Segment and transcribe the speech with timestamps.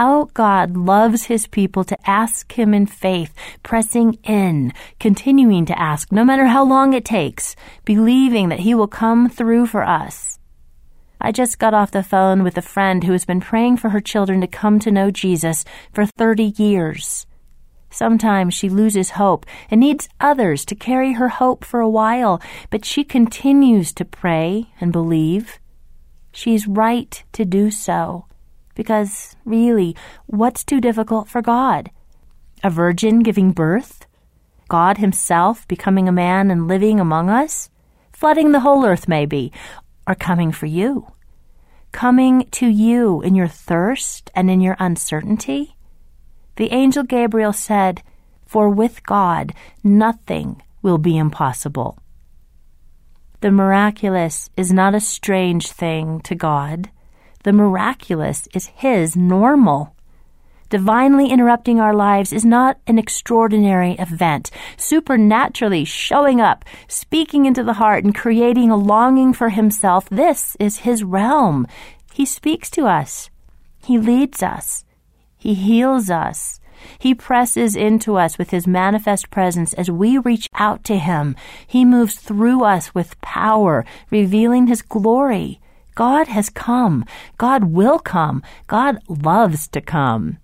[0.00, 6.10] how God loves his people to ask him in faith, pressing in, continuing to ask
[6.10, 7.54] no matter how long it takes,
[7.84, 10.38] believing that he will come through for us.
[11.20, 14.00] I just got off the phone with a friend who has been praying for her
[14.00, 17.26] children to come to know Jesus for 30 years.
[17.90, 22.40] Sometimes she loses hope and needs others to carry her hope for a while,
[22.70, 25.58] but she continues to pray and believe.
[26.32, 28.24] She's right to do so.
[28.80, 29.94] Because, really,
[30.24, 31.90] what's too difficult for God?
[32.64, 34.06] A virgin giving birth?
[34.68, 37.68] God Himself becoming a man and living among us?
[38.10, 39.52] Flooding the whole earth, maybe,
[40.06, 41.12] or coming for you?
[41.92, 45.76] Coming to you in your thirst and in your uncertainty?
[46.56, 48.02] The angel Gabriel said,
[48.46, 49.52] For with God
[49.84, 51.98] nothing will be impossible.
[53.42, 56.88] The miraculous is not a strange thing to God.
[57.42, 59.94] The miraculous is His normal.
[60.68, 67.72] Divinely interrupting our lives is not an extraordinary event, supernaturally showing up, speaking into the
[67.74, 70.08] heart, and creating a longing for Himself.
[70.10, 71.66] This is His realm.
[72.12, 73.30] He speaks to us.
[73.84, 74.84] He leads us.
[75.36, 76.60] He heals us.
[76.98, 81.34] He presses into us with His manifest presence as we reach out to Him.
[81.66, 85.60] He moves through us with power, revealing His glory.
[85.94, 87.04] God has come.
[87.38, 88.42] God will come.
[88.66, 90.38] God loves to come.